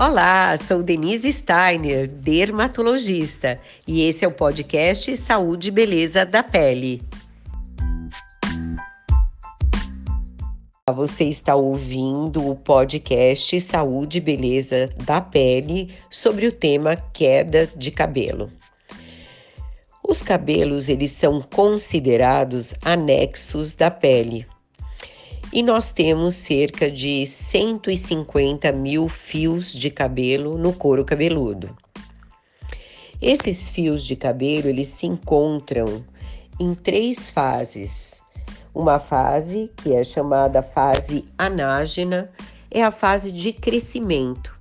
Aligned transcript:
Olá, 0.00 0.56
sou 0.56 0.80
Denise 0.80 1.32
Steiner, 1.32 2.06
dermatologista, 2.06 3.58
e 3.84 4.02
esse 4.02 4.24
é 4.24 4.28
o 4.28 4.30
podcast 4.30 5.16
Saúde 5.16 5.70
e 5.70 5.72
Beleza 5.72 6.24
da 6.24 6.40
Pele. 6.40 7.02
Você 10.94 11.24
está 11.24 11.56
ouvindo 11.56 12.48
o 12.48 12.54
podcast 12.54 13.60
Saúde 13.60 14.18
e 14.18 14.20
Beleza 14.20 14.88
da 15.04 15.20
Pele 15.20 15.92
sobre 16.08 16.46
o 16.46 16.52
tema 16.52 16.94
queda 16.94 17.68
de 17.74 17.90
cabelo. 17.90 18.52
Os 20.08 20.22
cabelos, 20.22 20.88
eles 20.88 21.10
são 21.10 21.42
considerados 21.42 22.72
anexos 22.84 23.74
da 23.74 23.90
pele 23.90 24.46
e 25.52 25.62
nós 25.62 25.92
temos 25.92 26.34
cerca 26.34 26.90
de 26.90 27.26
150 27.26 28.70
mil 28.72 29.08
fios 29.08 29.72
de 29.72 29.90
cabelo 29.90 30.58
no 30.58 30.72
couro 30.72 31.04
cabeludo. 31.04 31.74
Esses 33.20 33.68
fios 33.68 34.04
de 34.04 34.14
cabelo 34.14 34.68
eles 34.68 34.88
se 34.88 35.06
encontram 35.06 36.04
em 36.60 36.74
três 36.74 37.30
fases. 37.30 38.22
Uma 38.74 39.00
fase 39.00 39.70
que 39.76 39.92
é 39.92 40.04
chamada 40.04 40.62
fase 40.62 41.24
anágena 41.36 42.30
é 42.70 42.82
a 42.82 42.90
fase 42.90 43.32
de 43.32 43.52
crescimento. 43.52 44.56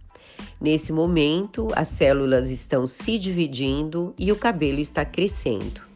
Nesse 0.59 0.91
momento, 0.91 1.67
as 1.75 1.89
células 1.89 2.49
estão 2.49 2.87
se 2.87 3.19
dividindo 3.19 4.15
e 4.17 4.31
o 4.31 4.35
cabelo 4.35 4.79
está 4.79 5.05
crescendo. 5.05 5.86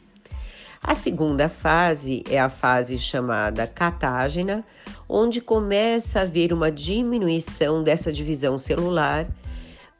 A 0.83 0.95
segunda 0.95 1.47
fase 1.47 2.23
é 2.27 2.39
a 2.39 2.49
fase 2.49 2.97
chamada 2.97 3.67
catágena, 3.67 4.65
onde 5.07 5.39
começa 5.39 6.19
a 6.19 6.21
haver 6.23 6.51
uma 6.51 6.71
diminuição 6.71 7.83
dessa 7.83 8.11
divisão 8.11 8.57
celular 8.57 9.27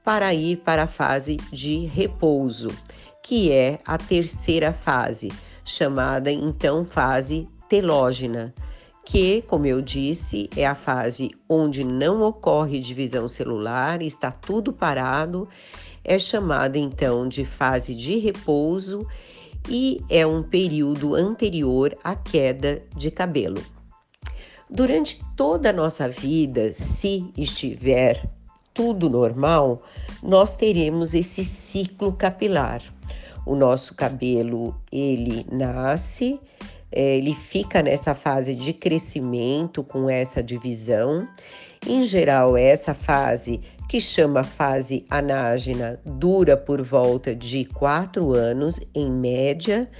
para 0.04 0.34
ir 0.34 0.58
para 0.58 0.84
a 0.84 0.88
fase 0.88 1.38
de 1.52 1.86
repouso, 1.86 2.70
que 3.22 3.52
é 3.52 3.80
a 3.86 3.96
terceira 3.96 4.74
fase, 4.74 5.32
chamada 5.64 6.32
então 6.32 6.84
fase 6.84 7.48
telógena, 7.70 8.52
que, 9.06 9.44
como 9.44 9.68
eu 9.68 9.84
disse, 9.84 10.50
é 10.58 10.66
a 10.66 10.74
fase 10.74 11.30
onde 11.48 11.84
não 11.84 12.24
ocorre 12.24 12.80
divisão 12.80 13.28
celular, 13.28 14.02
está 14.02 14.32
tudo 14.32 14.74
parado, 14.74 15.48
é 16.04 16.18
chamada 16.18 16.80
então 16.80 17.28
de 17.28 17.46
fase 17.46 17.94
de 17.94 18.18
repouso 18.18 19.08
e 19.70 20.02
é 20.10 20.26
um 20.26 20.44
período 20.44 21.16
anterior 21.16 21.98
à 22.04 22.16
queda 22.16 22.82
de 22.96 23.12
cabelo. 23.12 23.62
Durante 24.70 25.22
toda 25.36 25.70
a 25.70 25.74
nossa 25.74 26.08
vida, 26.08 26.72
se 26.72 27.30
estiver 27.38 28.30
tudo 28.74 29.10
normal, 29.10 29.82
nós 30.24 30.56
teremos 30.56 31.14
esse 31.14 31.44
ciclo 31.44 32.14
capilar. 32.14 32.82
O 33.46 33.56
nosso 33.56 33.96
cabelo, 33.96 34.76
ele 34.92 35.46
nasce, 35.52 36.40
é, 36.92 37.18
ele 37.18 37.34
fica 37.34 37.82
nessa 37.82 38.14
fase 38.14 38.56
de 38.56 38.74
crescimento 38.74 39.84
com 39.84 40.10
essa 40.10 40.42
divisão. 40.42 41.28
Em 41.86 42.06
geral, 42.06 42.56
essa 42.56 42.94
fase 42.94 43.60
que 43.92 44.00
chama 44.00 44.42
fase 44.42 45.06
anágena, 45.10 46.00
dura 46.06 46.56
por 46.56 46.82
volta 46.82 47.36
de 47.36 47.66
quatro 47.66 48.32
anos 48.34 48.80
em 48.96 49.12
média, 49.12 49.92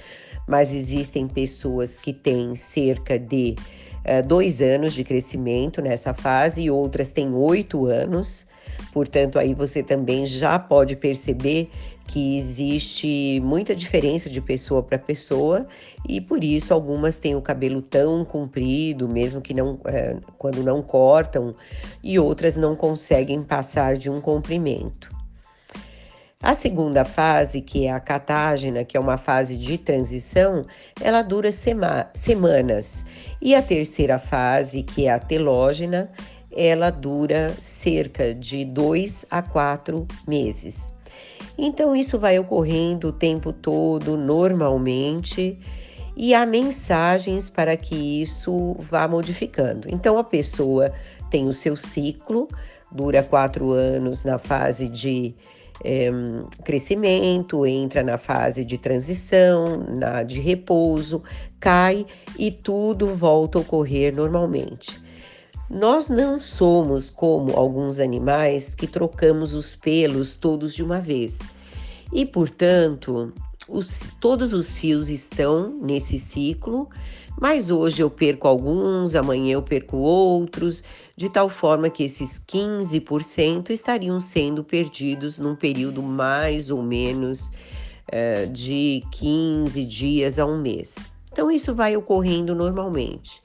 mas 0.48 0.72
existem 0.72 1.28
pessoas 1.28 1.98
que 1.98 2.10
têm 2.10 2.54
cerca 2.54 3.18
de 3.18 3.54
uh, 3.98 4.26
dois 4.26 4.62
anos 4.62 4.94
de 4.94 5.04
crescimento 5.04 5.82
nessa 5.82 6.14
fase 6.14 6.62
e 6.62 6.70
outras 6.70 7.10
têm 7.10 7.34
oito 7.34 7.84
anos. 7.84 8.46
Portanto, 8.94 9.38
aí 9.38 9.52
você 9.52 9.82
também 9.82 10.24
já 10.24 10.58
pode 10.58 10.96
perceber 10.96 11.70
que 12.06 12.36
existe 12.36 13.40
muita 13.42 13.74
diferença 13.74 14.28
de 14.28 14.40
pessoa 14.40 14.82
para 14.82 14.98
pessoa 14.98 15.66
e 16.08 16.20
por 16.20 16.42
isso 16.42 16.74
algumas 16.74 17.18
têm 17.18 17.34
o 17.34 17.42
cabelo 17.42 17.80
tão 17.80 18.24
comprido, 18.24 19.08
mesmo 19.08 19.40
que 19.40 19.54
não 19.54 19.80
é, 19.86 20.16
quando 20.36 20.62
não 20.62 20.82
cortam, 20.82 21.54
e 22.02 22.18
outras 22.18 22.56
não 22.56 22.76
conseguem 22.76 23.42
passar 23.42 23.96
de 23.96 24.10
um 24.10 24.20
comprimento. 24.20 25.08
A 26.42 26.54
segunda 26.54 27.04
fase, 27.04 27.60
que 27.60 27.86
é 27.86 27.92
a 27.92 28.00
catágena, 28.00 28.84
que 28.84 28.96
é 28.96 29.00
uma 29.00 29.16
fase 29.16 29.56
de 29.56 29.78
transição, 29.78 30.64
ela 31.00 31.22
dura 31.22 31.52
sema 31.52 32.10
semanas. 32.14 33.06
E 33.40 33.54
a 33.54 33.62
terceira 33.62 34.18
fase, 34.18 34.82
que 34.82 35.06
é 35.06 35.12
a 35.12 35.20
telógena, 35.20 36.10
ela 36.50 36.90
dura 36.90 37.54
cerca 37.60 38.34
de 38.34 38.64
dois 38.64 39.24
a 39.30 39.40
quatro 39.40 40.04
meses. 40.26 40.92
Então, 41.64 41.94
isso 41.94 42.18
vai 42.18 42.36
ocorrendo 42.40 43.10
o 43.10 43.12
tempo 43.12 43.52
todo, 43.52 44.16
normalmente, 44.16 45.56
e 46.16 46.34
há 46.34 46.44
mensagens 46.44 47.48
para 47.48 47.76
que 47.76 48.20
isso 48.20 48.74
vá 48.80 49.06
modificando. 49.06 49.86
Então, 49.88 50.18
a 50.18 50.24
pessoa 50.24 50.92
tem 51.30 51.46
o 51.46 51.52
seu 51.52 51.76
ciclo, 51.76 52.48
dura 52.90 53.22
quatro 53.22 53.70
anos 53.70 54.24
na 54.24 54.38
fase 54.38 54.88
de 54.88 55.36
é, 55.84 56.10
crescimento, 56.64 57.64
entra 57.64 58.02
na 58.02 58.18
fase 58.18 58.64
de 58.64 58.76
transição, 58.76 59.84
na 59.88 60.24
de 60.24 60.40
repouso, 60.40 61.22
cai 61.60 62.04
e 62.36 62.50
tudo 62.50 63.14
volta 63.14 63.58
a 63.58 63.60
ocorrer 63.60 64.12
normalmente. 64.12 65.01
Nós 65.70 66.08
não 66.08 66.38
somos 66.38 67.08
como 67.08 67.56
alguns 67.56 67.98
animais 67.98 68.74
que 68.74 68.86
trocamos 68.86 69.54
os 69.54 69.74
pelos 69.74 70.34
todos 70.34 70.74
de 70.74 70.82
uma 70.82 71.00
vez. 71.00 71.38
E, 72.12 72.26
portanto, 72.26 73.32
os, 73.68 74.08
todos 74.20 74.52
os 74.52 74.76
fios 74.76 75.08
estão 75.08 75.78
nesse 75.80 76.18
ciclo, 76.18 76.88
mas 77.40 77.70
hoje 77.70 78.02
eu 78.02 78.10
perco 78.10 78.46
alguns, 78.46 79.14
amanhã 79.14 79.54
eu 79.54 79.62
perco 79.62 79.96
outros, 79.96 80.84
de 81.16 81.30
tal 81.30 81.48
forma 81.48 81.88
que 81.88 82.02
esses 82.02 82.38
15% 82.38 83.70
estariam 83.70 84.20
sendo 84.20 84.62
perdidos 84.62 85.38
num 85.38 85.56
período 85.56 86.02
mais 86.02 86.70
ou 86.70 86.82
menos 86.82 87.50
uh, 88.08 88.46
de 88.52 89.02
15 89.12 89.84
dias 89.86 90.38
a 90.38 90.44
um 90.44 90.60
mês. 90.60 90.96
Então, 91.32 91.50
isso 91.50 91.74
vai 91.74 91.96
ocorrendo 91.96 92.54
normalmente. 92.54 93.42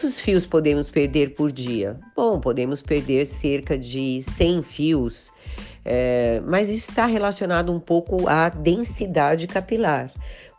Quantos 0.00 0.18
fios 0.18 0.46
podemos 0.46 0.88
perder 0.88 1.34
por 1.34 1.52
dia? 1.52 1.94
Bom, 2.16 2.40
podemos 2.40 2.80
perder 2.80 3.26
cerca 3.26 3.76
de 3.76 4.22
100 4.22 4.62
fios, 4.62 5.30
é, 5.84 6.40
mas 6.46 6.70
isso 6.70 6.88
está 6.88 7.04
relacionado 7.04 7.70
um 7.70 7.78
pouco 7.78 8.26
à 8.26 8.48
densidade 8.48 9.46
capilar, 9.46 10.10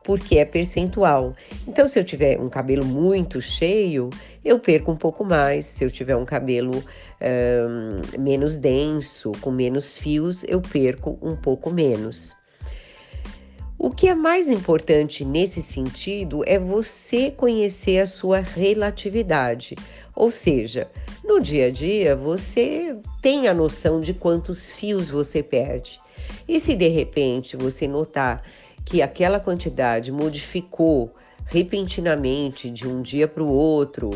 porque 0.04 0.38
é 0.38 0.46
percentual. 0.46 1.34
Então, 1.68 1.88
se 1.88 1.98
eu 1.98 2.04
tiver 2.04 2.40
um 2.40 2.50
cabelo 2.50 2.86
muito 2.86 3.42
cheio, 3.42 4.12
eu 4.46 4.60
perco 4.60 4.92
um 4.92 4.96
pouco 4.96 5.26
mais. 5.26 5.66
Se 5.66 5.84
eu 5.84 5.90
tiver 5.90 6.16
um 6.16 6.24
cabelo 6.24 6.84
é, 7.20 7.62
menos 8.20 8.58
denso, 8.58 9.32
com 9.42 9.50
menos 9.50 9.98
fios, 9.98 10.44
eu 10.44 10.62
perco 10.62 11.18
um 11.20 11.36
pouco 11.36 11.72
menos. 11.72 12.36
O 13.84 13.90
que 13.90 14.08
é 14.08 14.14
mais 14.14 14.48
importante 14.48 15.26
nesse 15.26 15.60
sentido 15.60 16.44
é 16.46 16.60
você 16.60 17.32
conhecer 17.32 17.98
a 17.98 18.06
sua 18.06 18.40
relatividade. 18.40 19.74
Ou 20.16 20.30
seja, 20.30 20.88
no 21.24 21.40
dia 21.40 21.66
a 21.66 21.72
dia 21.72 22.16
você 22.16 22.96
tem 23.24 23.48
a 23.48 23.56
noção 23.56 24.00
de 24.00 24.14
quantos 24.14 24.70
fios 24.70 25.10
você 25.10 25.42
perde. 25.42 26.00
E 26.48 26.60
se 26.60 26.76
de 26.76 26.90
repente 26.90 27.58
você 27.58 27.88
notar 27.88 28.44
que 28.86 29.02
aquela 29.02 29.40
quantidade 29.40 30.12
modificou 30.12 31.12
repentinamente 31.48 32.70
de 32.70 32.88
um 32.88 33.02
dia 33.02 33.28
para 33.28 33.42
o 33.42 33.52
outro, 33.52 34.12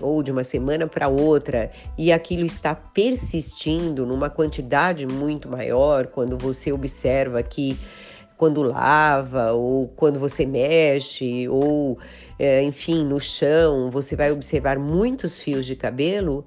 ou 0.00 0.20
de 0.20 0.32
uma 0.32 0.42
semana 0.42 0.88
para 0.88 1.06
outra, 1.06 1.70
e 1.96 2.12
aquilo 2.12 2.44
está 2.44 2.74
persistindo 2.74 4.04
numa 4.04 4.28
quantidade 4.28 5.06
muito 5.06 5.48
maior, 5.48 6.08
quando 6.08 6.36
você 6.36 6.72
observa 6.72 7.40
que 7.40 7.78
quando 8.36 8.62
lava, 8.62 9.52
ou 9.52 9.88
quando 9.88 10.18
você 10.18 10.44
mexe, 10.44 11.48
ou 11.48 11.98
é, 12.38 12.62
enfim, 12.62 13.04
no 13.04 13.18
chão, 13.18 13.90
você 13.90 14.14
vai 14.14 14.30
observar 14.30 14.78
muitos 14.78 15.40
fios 15.40 15.64
de 15.64 15.74
cabelo, 15.74 16.46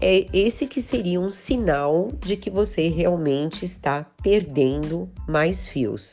é 0.00 0.26
esse 0.32 0.66
que 0.66 0.80
seria 0.80 1.20
um 1.20 1.30
sinal 1.30 2.10
de 2.20 2.36
que 2.36 2.50
você 2.50 2.88
realmente 2.88 3.64
está 3.64 4.04
perdendo 4.22 5.08
mais 5.28 5.68
fios. 5.68 6.12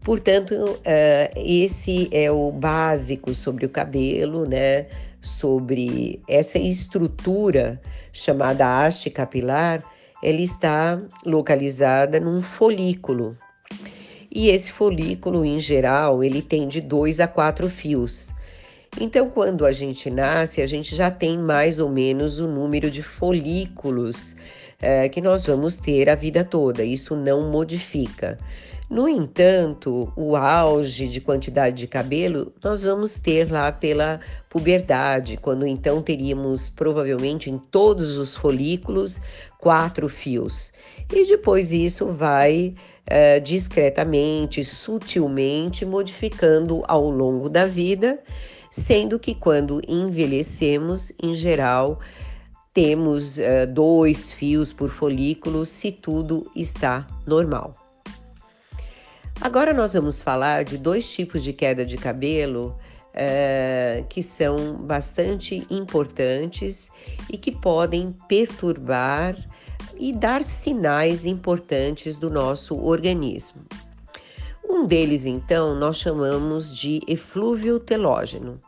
Portanto, 0.00 0.54
uh, 0.54 0.78
esse 1.34 2.08
é 2.12 2.30
o 2.30 2.52
básico 2.52 3.34
sobre 3.34 3.66
o 3.66 3.68
cabelo, 3.68 4.46
né? 4.46 4.86
Sobre 5.20 6.22
essa 6.28 6.58
estrutura 6.58 7.80
chamada 8.12 8.84
haste 8.84 9.10
capilar 9.10 9.82
ela 10.22 10.40
está 10.40 11.00
localizada 11.24 12.18
num 12.18 12.40
folículo. 12.40 13.36
E 14.30 14.48
esse 14.48 14.70
folículo, 14.72 15.44
em 15.44 15.58
geral, 15.58 16.22
ele 16.22 16.42
tem 16.42 16.68
de 16.68 16.80
dois 16.80 17.20
a 17.20 17.26
quatro 17.26 17.68
fios. 17.70 18.34
Então, 19.00 19.28
quando 19.28 19.66
a 19.66 19.72
gente 19.72 20.10
nasce, 20.10 20.62
a 20.62 20.66
gente 20.66 20.94
já 20.94 21.10
tem 21.10 21.38
mais 21.38 21.78
ou 21.78 21.88
menos 21.88 22.38
o 22.38 22.46
número 22.46 22.90
de 22.90 23.02
folículos 23.02 24.36
é, 24.80 25.08
que 25.08 25.20
nós 25.20 25.46
vamos 25.46 25.76
ter 25.76 26.08
a 26.08 26.14
vida 26.14 26.44
toda. 26.44 26.82
Isso 26.82 27.14
não 27.14 27.50
modifica. 27.50 28.38
No 28.88 29.08
entanto, 29.08 30.12
o 30.14 30.36
auge 30.36 31.08
de 31.08 31.20
quantidade 31.20 31.76
de 31.76 31.88
cabelo 31.88 32.52
nós 32.62 32.84
vamos 32.84 33.18
ter 33.18 33.50
lá 33.50 33.72
pela 33.72 34.20
puberdade, 34.48 35.36
quando 35.36 35.66
então 35.66 36.00
teríamos 36.00 36.68
provavelmente 36.68 37.50
em 37.50 37.58
todos 37.58 38.16
os 38.16 38.36
folículos 38.36 39.20
quatro 39.58 40.08
fios. 40.08 40.72
E 41.12 41.26
depois 41.26 41.72
isso 41.72 42.06
vai 42.06 42.76
é, 43.04 43.40
discretamente, 43.40 44.62
sutilmente 44.62 45.84
modificando 45.84 46.84
ao 46.86 47.10
longo 47.10 47.48
da 47.48 47.66
vida, 47.66 48.20
sendo 48.70 49.18
que 49.18 49.34
quando 49.34 49.82
envelhecemos, 49.88 51.12
em 51.20 51.34
geral, 51.34 51.98
temos 52.72 53.40
é, 53.40 53.66
dois 53.66 54.32
fios 54.32 54.72
por 54.72 54.90
folículo 54.90 55.66
se 55.66 55.90
tudo 55.90 56.48
está 56.54 57.04
normal. 57.26 57.85
Agora 59.40 59.72
nós 59.72 59.92
vamos 59.92 60.22
falar 60.22 60.64
de 60.64 60.78
dois 60.78 61.10
tipos 61.12 61.42
de 61.42 61.52
queda 61.52 61.84
de 61.84 61.96
cabelo 61.96 62.76
é, 63.12 64.04
que 64.08 64.22
são 64.22 64.76
bastante 64.76 65.66
importantes 65.70 66.90
e 67.30 67.36
que 67.38 67.52
podem 67.52 68.14
perturbar 68.28 69.36
e 69.98 70.12
dar 70.12 70.44
sinais 70.44 71.24
importantes 71.24 72.18
do 72.18 72.30
nosso 72.30 72.76
organismo. 72.76 73.62
Um 74.68 74.86
deles, 74.86 75.24
então, 75.24 75.74
nós 75.74 75.96
chamamos 75.96 76.74
de 76.74 77.00
eflúvio 77.06 77.78
telógeno. 77.78 78.60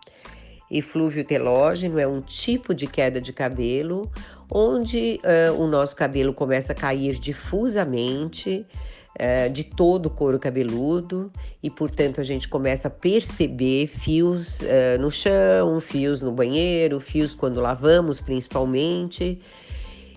Eflúvio 0.70 1.24
telógeno 1.24 1.98
é 1.98 2.06
um 2.06 2.20
tipo 2.20 2.74
de 2.74 2.86
queda 2.86 3.20
de 3.20 3.32
cabelo 3.32 4.10
onde 4.50 5.18
uh, 5.24 5.60
o 5.60 5.66
nosso 5.66 5.94
cabelo 5.96 6.32
começa 6.32 6.72
a 6.72 6.74
cair 6.74 7.18
difusamente, 7.18 8.66
é, 9.14 9.48
de 9.48 9.64
todo 9.64 10.06
o 10.06 10.10
couro 10.10 10.38
cabeludo 10.38 11.30
e, 11.62 11.68
portanto, 11.68 12.20
a 12.20 12.24
gente 12.24 12.48
começa 12.48 12.88
a 12.88 12.90
perceber 12.90 13.86
fios 13.88 14.62
é, 14.62 14.96
no 14.98 15.10
chão, 15.10 15.80
fios 15.80 16.22
no 16.22 16.32
banheiro, 16.32 17.00
fios 17.00 17.34
quando 17.34 17.60
lavamos, 17.60 18.20
principalmente. 18.20 19.40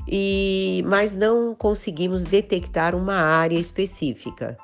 E, 0.08 0.84
mas 0.88 1.16
não 1.16 1.54
conseguimos 1.56 2.24
detectar 2.24 2.96
uma 2.96 3.16
área 3.16 3.58
específica. 3.58 4.58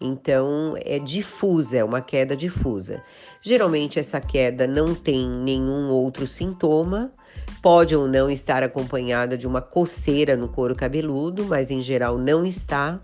Então 0.00 0.74
é 0.80 0.98
difusa, 0.98 1.76
é 1.76 1.84
uma 1.84 2.00
queda 2.00 2.34
difusa. 2.34 3.02
Geralmente 3.42 3.98
essa 3.98 4.18
queda 4.18 4.66
não 4.66 4.94
tem 4.94 5.28
nenhum 5.28 5.90
outro 5.90 6.26
sintoma, 6.26 7.12
pode 7.60 7.94
ou 7.94 8.08
não 8.08 8.30
estar 8.30 8.62
acompanhada 8.62 9.36
de 9.36 9.46
uma 9.46 9.60
coceira 9.60 10.36
no 10.36 10.48
couro 10.48 10.74
cabeludo, 10.74 11.44
mas 11.44 11.70
em 11.70 11.82
geral 11.82 12.16
não 12.16 12.46
está 12.46 12.98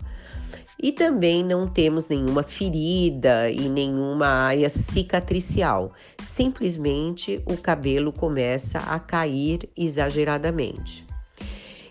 e 0.81 0.91
também 0.91 1.43
não 1.43 1.67
temos 1.67 2.07
nenhuma 2.07 2.43
ferida 2.43 3.49
e 3.49 3.67
nenhuma 3.67 4.27
área 4.27 4.69
cicatricial. 4.69 5.91
Simplesmente 6.21 7.41
o 7.45 7.57
cabelo 7.57 8.11
começa 8.13 8.79
a 8.79 8.99
cair 8.99 9.69
exageradamente. 9.75 11.05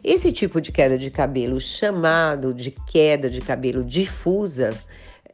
Esse 0.04 0.30
tipo 0.30 0.60
de 0.60 0.70
queda 0.70 0.96
de 0.96 1.10
cabelo, 1.10 1.60
chamado 1.60 2.54
de 2.54 2.70
queda 2.70 3.28
de 3.28 3.40
cabelo 3.40 3.82
difusa, 3.82 4.72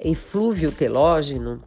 eflúvio 0.00 0.72
telógeno, 0.72 1.60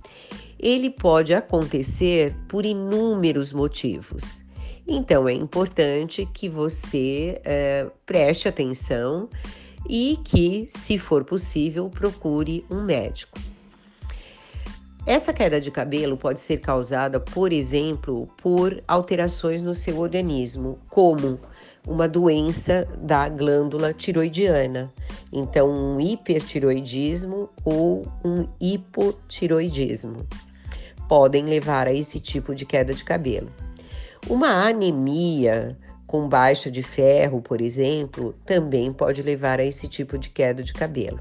ele 0.59 0.89
pode 0.89 1.33
acontecer 1.33 2.35
por 2.47 2.65
inúmeros 2.65 3.53
motivos. 3.53 4.43
Então 4.87 5.27
é 5.29 5.33
importante 5.33 6.27
que 6.33 6.49
você 6.49 7.39
é, 7.43 7.87
preste 8.05 8.47
atenção 8.47 9.29
e 9.89 10.19
que, 10.23 10.65
se 10.67 10.97
for 10.97 11.23
possível, 11.23 11.89
procure 11.89 12.65
um 12.69 12.83
médico. 12.83 13.39
Essa 15.05 15.31
queda 15.31 15.61
de 15.61 15.69
cabelo 15.69 16.17
pode 16.17 16.39
ser 16.39 16.57
causada, 16.57 17.19
por 17.19 17.53
exemplo, 17.53 18.27
por 18.41 18.83
alterações 18.87 19.61
no 19.61 19.75
seu 19.75 19.99
organismo, 19.99 20.79
como 20.89 21.39
uma 21.87 22.07
doença 22.07 22.87
da 22.99 23.29
glândula 23.29 23.93
tiroidiana. 23.93 24.91
Então, 25.31 25.69
um 25.69 25.99
hipertiroidismo 25.99 27.49
ou 27.63 28.07
um 28.23 28.47
hipotiroidismo 28.59 30.25
podem 31.07 31.45
levar 31.45 31.87
a 31.87 31.93
esse 31.93 32.19
tipo 32.19 32.55
de 32.55 32.65
queda 32.65 32.91
de 32.91 33.03
cabelo. 33.03 33.51
Uma 34.27 34.67
anemia 34.67 35.77
com 36.07 36.27
baixa 36.27 36.69
de 36.69 36.83
ferro, 36.83 37.41
por 37.41 37.61
exemplo, 37.61 38.33
também 38.45 38.93
pode 38.93 39.21
levar 39.21 39.59
a 39.59 39.65
esse 39.65 39.87
tipo 39.87 40.17
de 40.17 40.29
queda 40.29 40.63
de 40.63 40.73
cabelo. 40.73 41.19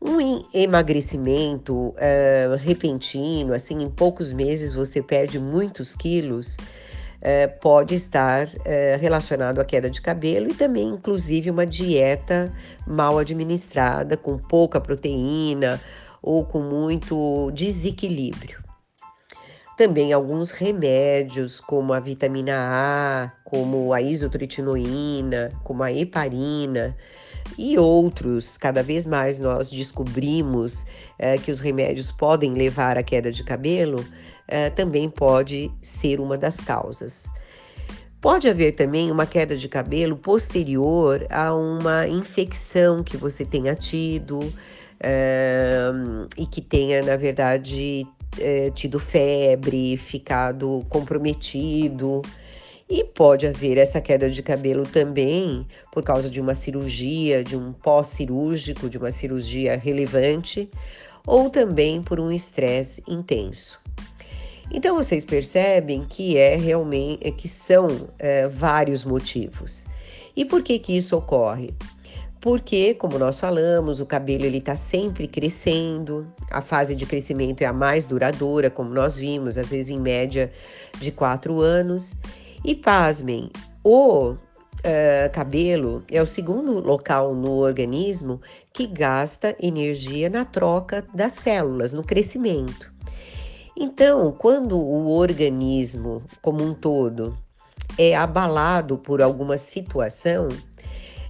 Um 0.00 0.44
emagrecimento 0.54 1.74
uh, 1.74 2.56
repentino, 2.58 3.54
assim, 3.54 3.82
em 3.82 3.90
poucos 3.90 4.32
meses 4.32 4.72
você 4.72 5.02
perde 5.02 5.38
muitos 5.38 5.96
quilos, 5.96 6.56
uh, 6.56 7.60
pode 7.60 7.94
estar 7.94 8.46
uh, 8.46 9.00
relacionado 9.00 9.58
à 9.58 9.64
queda 9.64 9.90
de 9.90 10.00
cabelo 10.00 10.48
e 10.48 10.54
também, 10.54 10.88
inclusive, 10.88 11.50
uma 11.50 11.66
dieta 11.66 12.52
mal 12.86 13.18
administrada, 13.18 14.16
com 14.16 14.38
pouca 14.38 14.80
proteína 14.80 15.80
ou 16.22 16.44
com 16.44 16.60
muito 16.60 17.50
desequilíbrio. 17.52 18.62
Também 19.76 20.12
alguns 20.12 20.50
remédios, 20.50 21.60
como 21.60 21.92
a 21.92 22.00
vitamina 22.00 22.54
A, 22.56 23.32
como 23.46 23.92
a 23.92 24.02
isotretinoína, 24.02 25.50
como 25.62 25.82
a 25.82 25.92
heparina 25.92 26.96
e 27.56 27.78
outros. 27.78 28.58
Cada 28.58 28.82
vez 28.82 29.06
mais 29.06 29.38
nós 29.38 29.70
descobrimos 29.70 30.84
é, 31.16 31.38
que 31.38 31.50
os 31.50 31.60
remédios 31.60 32.10
podem 32.10 32.54
levar 32.54 32.98
à 32.98 33.04
queda 33.04 33.30
de 33.30 33.44
cabelo, 33.44 34.04
é, 34.48 34.68
também 34.70 35.08
pode 35.08 35.70
ser 35.80 36.20
uma 36.20 36.36
das 36.36 36.60
causas. 36.60 37.30
Pode 38.20 38.48
haver 38.48 38.74
também 38.74 39.12
uma 39.12 39.26
queda 39.26 39.56
de 39.56 39.68
cabelo 39.68 40.16
posterior 40.16 41.24
a 41.30 41.54
uma 41.54 42.08
infecção 42.08 43.04
que 43.04 43.16
você 43.16 43.44
tenha 43.44 43.76
tido 43.76 44.40
é, 44.98 45.84
e 46.36 46.46
que 46.46 46.60
tenha, 46.60 47.00
na 47.02 47.14
verdade, 47.14 48.04
tido 48.74 48.98
febre, 48.98 49.96
ficado 49.96 50.84
comprometido. 50.90 52.22
E 52.88 53.02
pode 53.02 53.46
haver 53.46 53.78
essa 53.78 54.00
queda 54.00 54.30
de 54.30 54.42
cabelo 54.42 54.84
também 54.84 55.66
por 55.92 56.04
causa 56.04 56.30
de 56.30 56.40
uma 56.40 56.54
cirurgia, 56.54 57.42
de 57.42 57.56
um 57.56 57.72
pós-cirúrgico, 57.72 58.88
de 58.88 58.96
uma 58.96 59.10
cirurgia 59.10 59.76
relevante, 59.76 60.70
ou 61.26 61.50
também 61.50 62.00
por 62.00 62.20
um 62.20 62.30
estresse 62.30 63.02
intenso. 63.08 63.80
Então 64.70 64.94
vocês 64.94 65.24
percebem 65.24 66.04
que 66.08 66.36
é 66.36 66.56
realmente 66.56 67.30
que 67.32 67.48
são 67.48 67.88
é, 68.18 68.46
vários 68.46 69.04
motivos. 69.04 69.86
E 70.36 70.44
por 70.44 70.62
que 70.62 70.78
que 70.78 70.96
isso 70.96 71.16
ocorre? 71.16 71.74
porque, 72.46 72.94
como 72.94 73.18
nós 73.18 73.40
falamos, 73.40 73.98
o 73.98 74.06
cabelo 74.06 74.44
ele 74.44 74.58
está 74.58 74.76
sempre 74.76 75.26
crescendo, 75.26 76.32
a 76.48 76.60
fase 76.62 76.94
de 76.94 77.04
crescimento 77.04 77.62
é 77.62 77.64
a 77.64 77.72
mais 77.72 78.06
duradoura, 78.06 78.70
como 78.70 78.94
nós 78.94 79.16
vimos, 79.16 79.58
às 79.58 79.72
vezes 79.72 79.88
em 79.88 79.98
média 79.98 80.52
de 81.00 81.10
quatro 81.10 81.60
anos. 81.60 82.14
E 82.64 82.74
pasmem, 82.74 83.50
o 83.82 84.30
uh, 84.30 84.36
cabelo 85.32 86.02
é 86.10 86.20
o 86.20 86.26
segundo 86.26 86.80
local 86.80 87.34
no 87.34 87.56
organismo 87.56 88.40
que 88.72 88.86
gasta 88.86 89.56
energia 89.60 90.28
na 90.28 90.44
troca 90.44 91.04
das 91.14 91.32
células, 91.32 91.92
no 91.92 92.02
crescimento. 92.02 92.92
Então, 93.76 94.32
quando 94.32 94.78
o 94.78 95.10
organismo 95.10 96.22
como 96.40 96.64
um 96.64 96.72
todo 96.72 97.36
é 97.98 98.16
abalado 98.16 98.96
por 98.96 99.20
alguma 99.20 99.58
situação, 99.58 100.48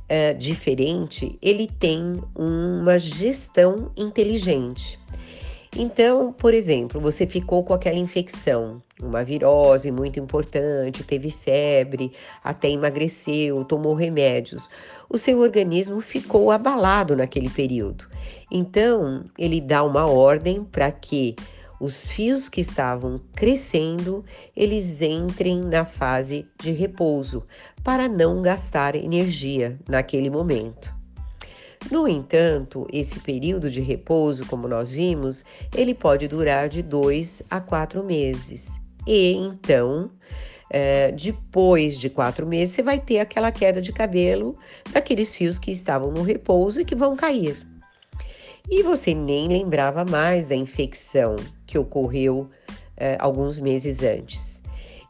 é, 0.08 0.32
diferente, 0.32 1.36
ele 1.42 1.66
tem 1.66 2.22
uma 2.36 2.98
gestão 2.98 3.90
inteligente. 3.96 4.98
Então, 5.78 6.32
por 6.32 6.54
exemplo, 6.54 6.98
você 6.98 7.26
ficou 7.26 7.62
com 7.62 7.74
aquela 7.74 7.98
infecção, 7.98 8.82
uma 9.02 9.22
virose 9.22 9.90
muito 9.90 10.18
importante, 10.18 11.04
teve 11.04 11.30
febre, 11.30 12.12
até 12.42 12.70
emagreceu, 12.70 13.62
tomou 13.62 13.92
remédios. 13.92 14.70
O 15.06 15.18
seu 15.18 15.38
organismo 15.38 16.00
ficou 16.00 16.50
abalado 16.50 17.14
naquele 17.14 17.50
período. 17.50 18.08
Então, 18.50 19.26
ele 19.38 19.60
dá 19.60 19.84
uma 19.84 20.06
ordem 20.06 20.64
para 20.64 20.90
que 20.90 21.36
os 21.78 22.10
fios 22.10 22.48
que 22.48 22.62
estavam 22.62 23.20
crescendo, 23.34 24.24
eles 24.56 25.02
entrem 25.02 25.60
na 25.60 25.84
fase 25.84 26.46
de 26.58 26.72
repouso, 26.72 27.44
para 27.84 28.08
não 28.08 28.40
gastar 28.40 28.96
energia 28.96 29.78
naquele 29.86 30.30
momento. 30.30 30.95
No 31.90 32.08
entanto, 32.08 32.86
esse 32.92 33.20
período 33.20 33.70
de 33.70 33.80
repouso, 33.80 34.44
como 34.46 34.66
nós 34.66 34.92
vimos, 34.92 35.44
ele 35.74 35.94
pode 35.94 36.26
durar 36.26 36.68
de 36.68 36.82
dois 36.82 37.42
a 37.48 37.60
quatro 37.60 38.04
meses. 38.04 38.80
e 39.06 39.32
então 39.32 40.10
é, 40.68 41.12
depois 41.12 41.98
de 41.98 42.10
quatro 42.10 42.46
meses, 42.46 42.74
você 42.74 42.82
vai 42.82 42.98
ter 42.98 43.20
aquela 43.20 43.52
queda 43.52 43.80
de 43.80 43.92
cabelo 43.92 44.56
daqueles 44.92 45.34
fios 45.34 45.58
que 45.58 45.70
estavam 45.70 46.10
no 46.10 46.22
repouso 46.22 46.80
e 46.80 46.84
que 46.84 46.94
vão 46.94 47.16
cair. 47.16 47.56
E 48.68 48.82
você 48.82 49.14
nem 49.14 49.46
lembrava 49.46 50.04
mais 50.04 50.48
da 50.48 50.56
infecção 50.56 51.36
que 51.66 51.78
ocorreu 51.78 52.50
é, 52.96 53.16
alguns 53.20 53.58
meses 53.60 54.02
antes. 54.02 54.60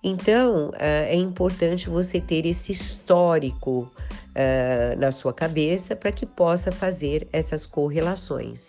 Então, 0.05 0.73
é, 0.79 1.09
é 1.11 1.15
importante 1.15 1.89
você 1.89 2.21
ter 2.21 2.45
esse 2.45 2.71
histórico 2.71 3.91
é, 4.39 4.95
na 4.97 5.11
sua 5.11 5.33
cabeça 5.33 5.97
para 5.97 6.13
que 6.13 6.27
possa 6.27 6.71
fazer 6.71 7.27
essas 7.33 7.65
correlações. 7.65 8.69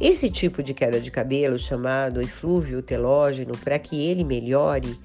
Esse 0.00 0.28
tipo 0.28 0.60
de 0.60 0.74
queda 0.74 1.00
de 1.00 1.08
cabelo, 1.08 1.56
chamado 1.56 2.20
eflúvio 2.20 2.82
telógeno, 2.82 3.56
para 3.56 3.78
que 3.78 4.04
ele 4.04 4.24
melhore, 4.24 4.98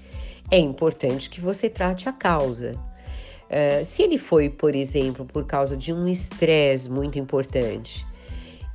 é 0.49 0.57
importante 0.57 1.29
que 1.29 1.39
você 1.39 1.69
trate 1.69 2.09
a 2.09 2.11
causa. 2.11 2.73
Uh, 2.73 3.85
se 3.85 4.01
ele 4.01 4.17
foi, 4.17 4.49
por 4.49 4.73
exemplo, 4.73 5.25
por 5.25 5.45
causa 5.45 5.77
de 5.77 5.93
um 5.93 6.07
estresse 6.07 6.89
muito 6.89 7.19
importante 7.19 8.05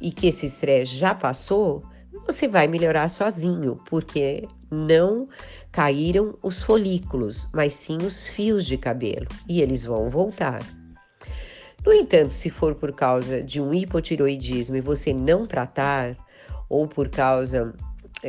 e 0.00 0.12
que 0.12 0.28
esse 0.28 0.46
estresse 0.46 0.94
já 0.94 1.14
passou, 1.14 1.82
você 2.26 2.48
vai 2.48 2.68
melhorar 2.68 3.08
sozinho, 3.08 3.76
porque 3.88 4.46
não 4.70 5.28
caíram 5.72 6.36
os 6.42 6.62
folículos, 6.62 7.48
mas 7.52 7.74
sim 7.74 7.98
os 7.98 8.26
fios 8.26 8.64
de 8.64 8.76
cabelo 8.76 9.26
e 9.48 9.60
eles 9.60 9.84
vão 9.84 10.08
voltar. 10.08 10.60
No 11.84 11.92
entanto, 11.92 12.32
se 12.32 12.50
for 12.50 12.74
por 12.74 12.92
causa 12.92 13.42
de 13.42 13.60
um 13.60 13.72
hipotiroidismo 13.72 14.76
e 14.76 14.80
você 14.80 15.12
não 15.12 15.46
tratar, 15.46 16.16
ou 16.68 16.88
por 16.88 17.08
causa 17.08 17.74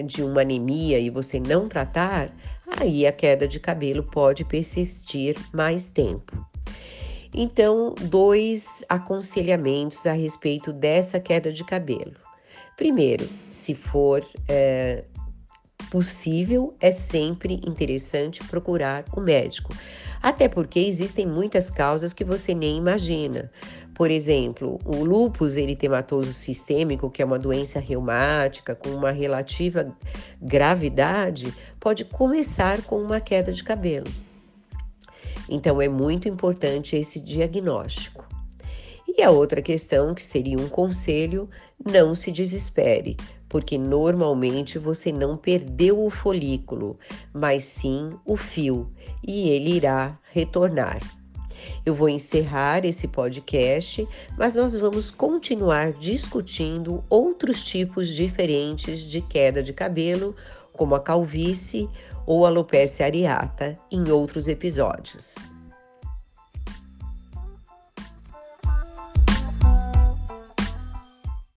de 0.06 0.22
uma 0.22 0.42
anemia 0.42 1.00
e 1.00 1.10
você 1.10 1.40
não 1.40 1.68
tratar, 1.68 2.32
aí 2.68 3.08
a 3.08 3.12
queda 3.12 3.48
de 3.48 3.60
cabelo 3.60 4.04
pode 4.04 4.46
persistir 4.46 5.36
mais 5.52 5.88
tempo. 5.88 6.46
Então, 7.34 7.96
dois 8.02 8.84
aconselhamentos 8.88 10.06
a 10.06 10.14
respeito 10.14 10.72
dessa 10.72 11.20
queda 11.20 11.52
de 11.52 11.64
cabelo. 11.64 12.27
Primeiro, 12.78 13.28
se 13.52 13.74
for 13.74 14.24
é, 14.48 15.04
possível, 15.90 16.76
é 16.80 16.92
sempre 16.92 17.56
interessante 17.68 18.44
procurar 18.44 19.04
o 19.16 19.20
médico, 19.20 19.76
até 20.22 20.48
porque 20.48 20.80
existem 20.80 21.26
muitas 21.26 21.72
causas 21.72 22.14
que 22.14 22.24
você 22.24 22.54
nem 22.54 22.78
imagina. 22.78 23.50
Por 23.96 24.12
exemplo, 24.12 24.80
o 24.86 25.04
lúpus 25.04 25.58
eritematoso 25.58 26.32
sistêmico, 26.32 27.10
que 27.10 27.20
é 27.20 27.26
uma 27.26 27.40
doença 27.40 27.80
reumática 27.80 28.76
com 28.76 28.90
uma 28.90 29.10
relativa 29.10 29.92
gravidade, 30.40 31.52
pode 31.80 32.06
começar 32.06 32.84
com 32.84 33.02
uma 33.02 33.20
queda 33.20 33.52
de 33.52 33.64
cabelo. 33.64 34.06
Então 35.50 35.82
é 35.82 35.88
muito 35.88 36.30
importante 36.30 36.96
esse 36.96 37.20
diagnóstico. 37.20 38.27
E 39.08 39.24
a 39.24 39.32
outra 39.32 39.62
questão, 39.62 40.14
que 40.14 40.22
seria 40.22 40.60
um 40.60 40.68
conselho, 40.68 41.50
não 41.84 42.14
se 42.14 42.32
desespere, 42.32 43.16
porque 43.48 43.78
normalmente 43.78 44.78
você 44.78 45.12
não 45.12 45.38
perdeu 45.38 46.04
o 46.04 46.10
folículo, 46.10 46.98
mas 47.34 47.64
sim 47.64 48.10
o 48.26 48.36
fio, 48.36 48.90
e 49.26 49.50
ele 49.50 49.72
irá 49.76 50.20
retornar. 50.32 51.00
Eu 51.86 51.96
vou 51.96 52.10
encerrar 52.10 52.86
esse 52.86 53.08
podcast, 53.08 54.08
mas 54.38 54.54
nós 54.54 54.78
vamos 54.78 55.10
continuar 55.10 55.94
discutindo 55.94 57.04
outros 57.10 57.64
tipos 57.64 58.10
diferentes 58.10 59.00
de 59.00 59.22
queda 59.22 59.64
de 59.64 59.74
cabelo, 59.74 60.36
como 60.74 60.96
a 60.96 61.00
calvície 61.00 61.90
ou 62.26 62.46
a 62.46 62.50
alopecia 62.50 63.06
areata, 63.06 63.80
em 63.90 64.12
outros 64.12 64.48
episódios. 64.48 65.36